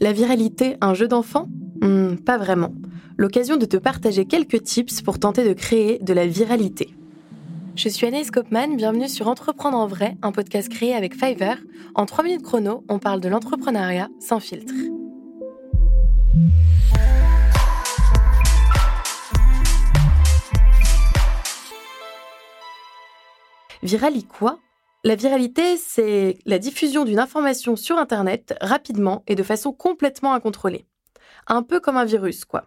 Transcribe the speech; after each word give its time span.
La 0.00 0.12
viralité, 0.12 0.76
un 0.80 0.94
jeu 0.94 1.08
d'enfant? 1.08 1.48
Hmm, 1.82 2.16
Pas 2.16 2.38
vraiment. 2.38 2.72
L'occasion 3.16 3.56
de 3.56 3.64
te 3.66 3.76
partager 3.76 4.26
quelques 4.26 4.62
tips 4.62 5.02
pour 5.02 5.18
tenter 5.18 5.44
de 5.46 5.52
créer 5.52 5.98
de 5.98 6.12
la 6.12 6.26
viralité. 6.26 6.94
Je 7.74 7.88
suis 7.88 8.06
Anaïs 8.06 8.30
Kopman, 8.30 8.76
bienvenue 8.76 9.08
sur 9.08 9.28
Entreprendre 9.28 9.76
en 9.76 9.86
vrai, 9.86 10.16
un 10.22 10.32
podcast 10.32 10.68
créé 10.68 10.94
avec 10.94 11.14
Fiverr. 11.14 11.58
En 11.94 12.06
3 12.06 12.24
minutes 12.24 12.42
chrono, 12.42 12.84
on 12.88 12.98
parle 12.98 13.20
de 13.20 13.28
l'entrepreneuriat 13.28 14.08
sans 14.20 14.40
filtre. 14.40 14.72
Virali 23.82 24.24
quoi? 24.24 24.58
La 25.04 25.14
viralité, 25.14 25.76
c'est 25.76 26.38
la 26.44 26.58
diffusion 26.58 27.04
d'une 27.04 27.20
information 27.20 27.76
sur 27.76 27.98
Internet 27.98 28.56
rapidement 28.60 29.22
et 29.28 29.36
de 29.36 29.44
façon 29.44 29.72
complètement 29.72 30.34
incontrôlée. 30.34 30.86
Un 31.46 31.62
peu 31.62 31.78
comme 31.78 31.96
un 31.96 32.04
virus, 32.04 32.44
quoi. 32.44 32.66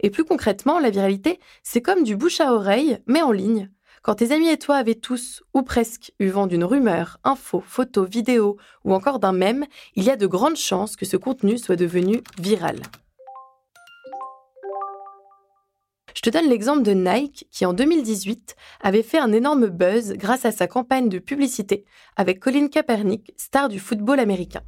Et 0.00 0.08
plus 0.08 0.24
concrètement, 0.24 0.78
la 0.78 0.88
viralité, 0.88 1.40
c'est 1.62 1.82
comme 1.82 2.04
du 2.04 2.16
bouche 2.16 2.40
à 2.40 2.54
oreille, 2.54 3.00
mais 3.06 3.20
en 3.20 3.32
ligne. 3.32 3.70
Quand 4.00 4.14
tes 4.14 4.32
amis 4.32 4.48
et 4.48 4.56
toi 4.56 4.76
avaient 4.76 4.94
tous, 4.94 5.42
ou 5.52 5.62
presque, 5.62 6.12
eu 6.18 6.28
vent 6.28 6.46
d'une 6.46 6.64
rumeur, 6.64 7.18
info, 7.22 7.62
photo, 7.64 8.04
vidéo 8.04 8.56
ou 8.84 8.94
encore 8.94 9.18
d'un 9.18 9.32
mème, 9.32 9.66
il 9.94 10.04
y 10.04 10.10
a 10.10 10.16
de 10.16 10.26
grandes 10.26 10.56
chances 10.56 10.96
que 10.96 11.04
ce 11.04 11.18
contenu 11.18 11.58
soit 11.58 11.76
devenu 11.76 12.22
viral. 12.40 12.80
Je 16.14 16.20
te 16.20 16.30
donne 16.30 16.48
l'exemple 16.48 16.82
de 16.82 16.92
Nike 16.92 17.46
qui 17.50 17.64
en 17.64 17.72
2018 17.72 18.56
avait 18.80 19.02
fait 19.02 19.18
un 19.18 19.32
énorme 19.32 19.68
buzz 19.68 20.12
grâce 20.12 20.44
à 20.44 20.52
sa 20.52 20.66
campagne 20.66 21.08
de 21.08 21.18
publicité 21.18 21.84
avec 22.16 22.40
Colin 22.40 22.68
Kaepernick, 22.68 23.32
star 23.36 23.68
du 23.68 23.78
football 23.78 24.20
américain. 24.20 24.62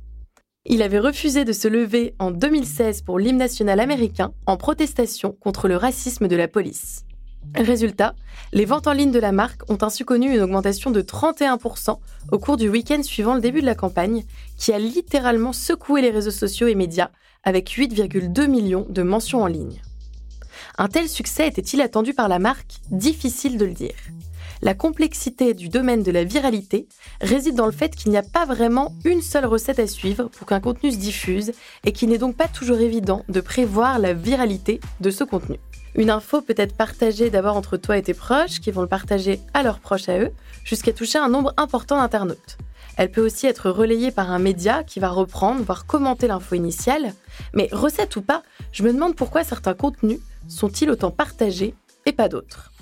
Il 0.67 0.83
avait 0.83 0.99
refusé 0.99 1.45
de 1.45 1.53
se 1.53 1.69
lever 1.69 2.15
en 2.19 2.31
2016 2.31 3.03
pour 3.03 3.19
l'hymne 3.19 3.37
national 3.37 3.81
américain 3.81 4.33
en 4.47 4.57
protestation 4.57 5.33
contre 5.33 5.69
le 5.69 5.77
racisme 5.77 6.27
de 6.27 6.37
la 6.37 6.49
police. 6.49 7.05
Résultat, 7.55 8.15
les 8.53 8.65
ventes 8.65 8.87
en 8.87 8.93
ligne 8.93 9.11
de 9.11 9.19
la 9.19 9.31
marque 9.31 9.71
ont 9.71 9.79
ainsi 9.83 10.05
connu 10.05 10.35
une 10.35 10.41
augmentation 10.41 10.91
de 10.91 11.03
31% 11.03 11.99
au 12.33 12.39
cours 12.39 12.57
du 12.57 12.71
week-end 12.71 13.03
suivant 13.03 13.35
le 13.35 13.43
début 13.43 13.61
de 13.61 13.67
la 13.67 13.75
campagne, 13.75 14.25
qui 14.57 14.73
a 14.73 14.79
littéralement 14.79 15.53
secoué 15.53 16.01
les 16.01 16.11
réseaux 16.11 16.31
sociaux 16.31 16.67
et 16.67 16.75
médias 16.75 17.11
avec 17.43 17.69
8,2 17.69 18.49
millions 18.49 18.87
de 18.89 19.03
mentions 19.03 19.43
en 19.43 19.47
ligne. 19.47 19.83
Un 20.77 20.89
tel 20.89 21.09
succès 21.09 21.47
était-il 21.47 21.81
attendu 21.81 22.15
par 22.15 22.29
la 22.29 22.41
marque? 22.41 22.81
Difficile 22.91 23.59
de 23.59 23.65
le 23.65 23.75
dire. 23.75 23.95
La 24.61 24.75
complexité 24.75 25.55
du 25.55 25.69
domaine 25.69 26.03
de 26.03 26.11
la 26.11 26.25
viralité 26.25 26.89
réside 27.21 27.55
dans 27.55 27.67
le 27.67 27.73
fait 27.73 27.95
qu'il 27.95 28.11
n'y 28.11 28.17
a 28.17 28.25
pas 28.25 28.45
vraiment 28.45 28.93
une 29.05 29.23
seule 29.23 29.47
recette 29.47 29.79
à 29.79 29.87
suivre 29.87 30.25
pour 30.25 30.49
qu'un 30.49 30.59
contenu 30.59 30.91
se 30.91 30.97
diffuse 30.97 31.53
et 31.85 31.93
qu'il 31.93 32.09
n'est 32.09 32.19
donc 32.19 32.37
pas 32.37 32.49
toujours 32.49 32.79
évident 32.79 33.25
de 33.29 33.41
prévoir 33.41 34.01
la 34.01 34.15
viralité 34.15 34.81
de 35.01 35.11
ce 35.11 35.23
contenu. 35.23 35.61
Une 35.95 36.11
info 36.11 36.41
peut 36.41 36.55
être 36.57 36.77
partagée 36.77 37.31
d'abord 37.31 37.57
entre 37.57 37.77
toi 37.77 37.97
et 37.97 38.03
tes 38.03 38.15
proches 38.15 38.59
qui 38.59 38.73
vont 38.73 38.83
le 38.83 38.89
partager 38.89 39.41
à 39.53 39.63
leurs 39.63 39.79
proches 39.79 40.09
à 40.09 40.19
eux 40.19 40.33
jusqu'à 40.65 40.93
toucher 40.93 41.19
un 41.19 41.29
nombre 41.29 41.55
important 41.57 41.99
d'internautes. 41.99 42.59
Elle 42.97 43.13
peut 43.13 43.25
aussi 43.25 43.47
être 43.47 43.71
relayée 43.71 44.11
par 44.11 44.33
un 44.33 44.41
média 44.41 44.83
qui 44.83 44.99
va 44.99 45.09
reprendre, 45.09 45.63
voire 45.63 45.87
commenter 45.87 46.27
l'info 46.27 46.57
initiale. 46.57 47.13
Mais 47.53 47.69
recette 47.71 48.17
ou 48.17 48.23
pas, 48.23 48.43
je 48.73 48.83
me 48.83 48.93
demande 48.93 49.15
pourquoi 49.15 49.45
certains 49.45 49.75
contenus 49.75 50.21
sont-ils 50.49 50.91
autant 50.91 51.11
partagés 51.11 51.75
et 52.07 52.13
pas 52.13 52.29
d'autres? 52.29 52.73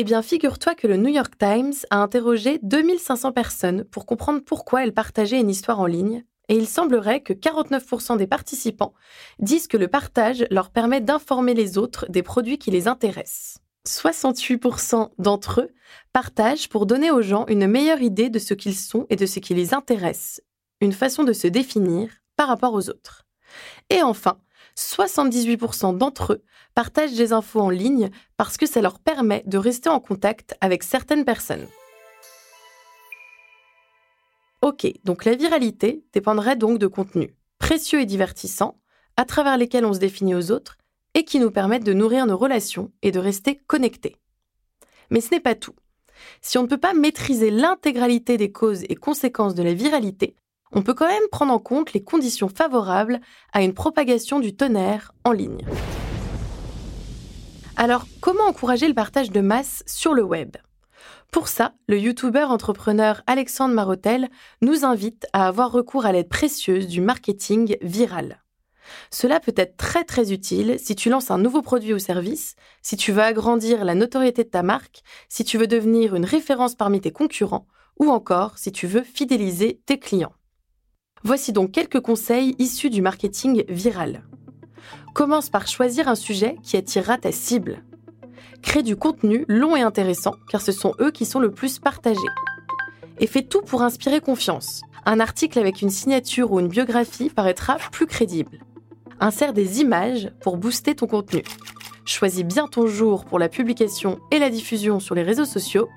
Eh 0.00 0.04
bien, 0.04 0.22
figure-toi 0.22 0.76
que 0.76 0.86
le 0.86 0.96
New 0.96 1.08
York 1.08 1.34
Times 1.38 1.74
a 1.90 2.00
interrogé 2.00 2.60
2500 2.62 3.32
personnes 3.32 3.84
pour 3.84 4.06
comprendre 4.06 4.40
pourquoi 4.44 4.84
elles 4.84 4.94
partageaient 4.94 5.40
une 5.40 5.50
histoire 5.50 5.80
en 5.80 5.86
ligne, 5.86 6.24
et 6.48 6.56
il 6.56 6.68
semblerait 6.68 7.20
que 7.20 7.32
49% 7.32 8.16
des 8.16 8.26
participants 8.26 8.94
disent 9.40 9.66
que 9.66 9.76
le 9.76 9.88
partage 9.88 10.46
leur 10.50 10.70
permet 10.70 11.00
d'informer 11.00 11.52
les 11.52 11.78
autres 11.78 12.06
des 12.08 12.22
produits 12.22 12.58
qui 12.58 12.70
les 12.70 12.88
intéressent. 12.88 13.58
68% 13.86 15.10
d'entre 15.18 15.62
eux 15.62 15.70
partagent 16.12 16.68
pour 16.68 16.86
donner 16.86 17.10
aux 17.10 17.22
gens 17.22 17.46
une 17.48 17.66
meilleure 17.66 18.02
idée 18.02 18.30
de 18.30 18.38
ce 18.38 18.54
qu'ils 18.54 18.76
sont 18.76 19.06
et 19.10 19.16
de 19.16 19.26
ce 19.26 19.40
qui 19.40 19.54
les 19.54 19.74
intéresse, 19.74 20.42
une 20.80 20.92
façon 20.92 21.24
de 21.24 21.32
se 21.32 21.48
définir 21.48 22.10
par 22.36 22.48
rapport 22.48 22.74
aux 22.74 22.88
autres. 22.88 23.27
Et 23.90 24.02
enfin, 24.02 24.38
78% 24.76 25.96
d'entre 25.96 26.34
eux 26.34 26.44
partagent 26.74 27.14
des 27.14 27.32
infos 27.32 27.60
en 27.60 27.70
ligne 27.70 28.10
parce 28.36 28.56
que 28.56 28.66
ça 28.66 28.80
leur 28.80 28.98
permet 29.00 29.42
de 29.46 29.58
rester 29.58 29.88
en 29.88 30.00
contact 30.00 30.56
avec 30.60 30.82
certaines 30.82 31.24
personnes. 31.24 31.66
Ok, 34.62 34.86
donc 35.04 35.24
la 35.24 35.36
viralité 35.36 36.04
dépendrait 36.12 36.56
donc 36.56 36.78
de 36.78 36.86
contenus 36.86 37.30
précieux 37.58 38.00
et 38.00 38.06
divertissants, 38.06 38.80
à 39.16 39.24
travers 39.24 39.56
lesquels 39.56 39.84
on 39.84 39.92
se 39.92 39.98
définit 39.98 40.34
aux 40.34 40.50
autres, 40.50 40.78
et 41.14 41.24
qui 41.24 41.38
nous 41.38 41.50
permettent 41.50 41.84
de 41.84 41.92
nourrir 41.92 42.26
nos 42.26 42.36
relations 42.36 42.92
et 43.02 43.10
de 43.10 43.18
rester 43.18 43.56
connectés. 43.66 44.16
Mais 45.10 45.20
ce 45.20 45.32
n'est 45.32 45.40
pas 45.40 45.54
tout. 45.54 45.74
Si 46.40 46.58
on 46.58 46.62
ne 46.62 46.68
peut 46.68 46.78
pas 46.78 46.94
maîtriser 46.94 47.50
l'intégralité 47.50 48.36
des 48.36 48.52
causes 48.52 48.84
et 48.88 48.94
conséquences 48.94 49.54
de 49.54 49.62
la 49.62 49.74
viralité, 49.74 50.34
on 50.72 50.82
peut 50.82 50.94
quand 50.94 51.08
même 51.08 51.28
prendre 51.30 51.52
en 51.52 51.58
compte 51.58 51.92
les 51.92 52.02
conditions 52.02 52.48
favorables 52.48 53.20
à 53.52 53.62
une 53.62 53.74
propagation 53.74 54.40
du 54.40 54.54
tonnerre 54.54 55.12
en 55.24 55.32
ligne. 55.32 55.64
Alors, 57.76 58.06
comment 58.20 58.44
encourager 58.44 58.88
le 58.88 58.94
partage 58.94 59.30
de 59.30 59.40
masse 59.40 59.84
sur 59.86 60.12
le 60.12 60.22
web? 60.22 60.56
Pour 61.30 61.48
ça, 61.48 61.74
le 61.86 61.98
youtubeur 61.98 62.50
entrepreneur 62.50 63.22
Alexandre 63.26 63.74
Marotel 63.74 64.28
nous 64.62 64.84
invite 64.84 65.26
à 65.32 65.46
avoir 65.46 65.70
recours 65.70 66.06
à 66.06 66.12
l'aide 66.12 66.28
précieuse 66.28 66.88
du 66.88 67.00
marketing 67.00 67.76
viral. 67.82 68.42
Cela 69.10 69.38
peut 69.38 69.54
être 69.56 69.76
très 69.76 70.04
très 70.04 70.32
utile 70.32 70.76
si 70.78 70.96
tu 70.96 71.10
lances 71.10 71.30
un 71.30 71.38
nouveau 71.38 71.60
produit 71.60 71.92
ou 71.92 71.98
service, 71.98 72.56
si 72.82 72.96
tu 72.96 73.12
veux 73.12 73.22
agrandir 73.22 73.84
la 73.84 73.94
notoriété 73.94 74.44
de 74.44 74.48
ta 74.48 74.62
marque, 74.62 75.02
si 75.28 75.44
tu 75.44 75.58
veux 75.58 75.66
devenir 75.66 76.14
une 76.14 76.24
référence 76.24 76.74
parmi 76.74 77.00
tes 77.00 77.12
concurrents, 77.12 77.66
ou 77.98 78.10
encore 78.10 78.56
si 78.58 78.72
tu 78.72 78.86
veux 78.86 79.02
fidéliser 79.02 79.80
tes 79.84 79.98
clients. 79.98 80.32
Voici 81.24 81.52
donc 81.52 81.72
quelques 81.72 82.00
conseils 82.00 82.54
issus 82.58 82.90
du 82.90 83.02
marketing 83.02 83.64
viral. 83.68 84.22
Commence 85.14 85.50
par 85.50 85.66
choisir 85.66 86.08
un 86.08 86.14
sujet 86.14 86.56
qui 86.62 86.76
attirera 86.76 87.18
ta 87.18 87.32
cible. 87.32 87.82
Crée 88.62 88.82
du 88.82 88.96
contenu 88.96 89.44
long 89.48 89.76
et 89.76 89.82
intéressant, 89.82 90.34
car 90.48 90.60
ce 90.60 90.72
sont 90.72 90.94
eux 91.00 91.10
qui 91.10 91.24
sont 91.24 91.40
le 91.40 91.50
plus 91.50 91.78
partagés. 91.78 92.20
Et 93.18 93.26
fais 93.26 93.42
tout 93.42 93.62
pour 93.62 93.82
inspirer 93.82 94.20
confiance. 94.20 94.82
Un 95.06 95.20
article 95.20 95.58
avec 95.58 95.82
une 95.82 95.90
signature 95.90 96.52
ou 96.52 96.60
une 96.60 96.68
biographie 96.68 97.30
paraîtra 97.30 97.76
plus 97.90 98.06
crédible. 98.06 98.58
Insère 99.20 99.52
des 99.52 99.80
images 99.80 100.30
pour 100.40 100.56
booster 100.56 100.94
ton 100.94 101.06
contenu. 101.06 101.42
Choisis 102.04 102.44
bien 102.44 102.68
ton 102.68 102.86
jour 102.86 103.24
pour 103.24 103.38
la 103.38 103.48
publication 103.48 104.20
et 104.30 104.38
la 104.38 104.50
diffusion 104.50 105.00
sur 105.00 105.14
les 105.14 105.22
réseaux 105.22 105.44
sociaux. 105.44 105.88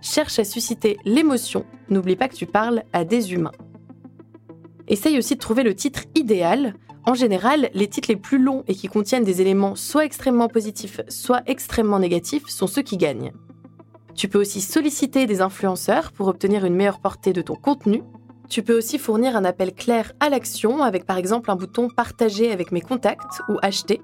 Cherche 0.00 0.38
à 0.38 0.44
susciter 0.44 0.96
l'émotion. 1.04 1.64
N'oublie 1.88 2.16
pas 2.16 2.28
que 2.28 2.36
tu 2.36 2.46
parles 2.46 2.84
à 2.92 3.04
des 3.04 3.32
humains. 3.32 3.52
Essaye 4.90 5.18
aussi 5.18 5.36
de 5.36 5.40
trouver 5.40 5.62
le 5.62 5.76
titre 5.76 6.02
idéal. 6.16 6.74
En 7.06 7.14
général, 7.14 7.70
les 7.74 7.86
titres 7.86 8.08
les 8.10 8.16
plus 8.16 8.38
longs 8.38 8.64
et 8.66 8.74
qui 8.74 8.88
contiennent 8.88 9.22
des 9.22 9.40
éléments 9.40 9.76
soit 9.76 10.04
extrêmement 10.04 10.48
positifs, 10.48 11.00
soit 11.08 11.42
extrêmement 11.46 12.00
négatifs 12.00 12.48
sont 12.48 12.66
ceux 12.66 12.82
qui 12.82 12.96
gagnent. 12.96 13.32
Tu 14.16 14.26
peux 14.26 14.40
aussi 14.40 14.60
solliciter 14.60 15.26
des 15.26 15.42
influenceurs 15.42 16.10
pour 16.10 16.26
obtenir 16.26 16.64
une 16.64 16.74
meilleure 16.74 16.98
portée 16.98 17.32
de 17.32 17.40
ton 17.40 17.54
contenu. 17.54 18.02
Tu 18.48 18.64
peux 18.64 18.76
aussi 18.76 18.98
fournir 18.98 19.36
un 19.36 19.44
appel 19.44 19.72
clair 19.72 20.12
à 20.18 20.28
l'action 20.28 20.82
avec 20.82 21.06
par 21.06 21.18
exemple 21.18 21.52
un 21.52 21.56
bouton 21.56 21.86
partager 21.88 22.50
avec 22.50 22.72
mes 22.72 22.80
contacts 22.80 23.42
ou 23.48 23.58
acheter. 23.62 24.00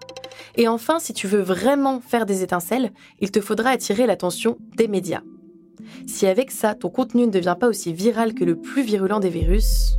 Et 0.55 0.69
enfin, 0.69 1.01
si 1.01 1.13
tu 1.13 1.27
veux 1.27 1.43
vraiment 1.43 2.01
faire 2.01 2.27
des 2.27 2.45
étincelles, 2.45 2.93
il 3.19 3.33
te 3.33 3.41
faudra 3.41 3.71
attirer 3.71 4.07
l'attention 4.07 4.57
des 4.77 4.87
médias. 4.87 5.23
Si 6.07 6.27
avec 6.27 6.51
ça, 6.51 6.75
ton 6.75 6.91
contenu 6.91 7.27
ne 7.27 7.31
devient 7.31 7.57
pas 7.59 7.69
aussi 7.69 7.93
viral 7.93 8.35
que 8.35 8.45
le 8.45 8.57
plus 8.57 8.83
virulent 8.83 9.21
des 9.21 9.31
virus, 9.31 9.97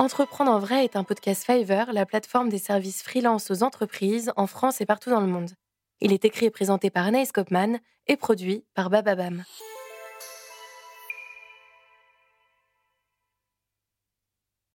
Entreprendre 0.00 0.50
en 0.50 0.58
vrai 0.58 0.84
est 0.84 0.96
un 0.96 1.04
podcast 1.04 1.44
Fiverr, 1.44 1.92
la 1.92 2.06
plateforme 2.06 2.48
des 2.48 2.58
services 2.58 3.02
freelance 3.02 3.50
aux 3.50 3.62
entreprises 3.62 4.32
en 4.36 4.46
France 4.46 4.80
et 4.80 4.86
partout 4.86 5.10
dans 5.10 5.20
le 5.20 5.26
monde. 5.26 5.50
Il 6.00 6.14
est 6.14 6.24
écrit 6.24 6.46
et 6.46 6.50
présenté 6.50 6.88
par 6.88 7.04
Anaïs 7.04 7.32
Kopman 7.32 7.78
et 8.06 8.16
produit 8.16 8.64
par 8.74 8.88
Bababam. 8.88 9.44